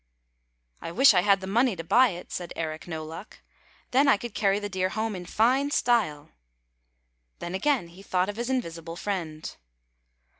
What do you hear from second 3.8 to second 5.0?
then I could carry the deer